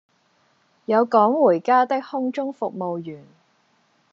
[0.85, 3.23] 有趕回家的空中服務員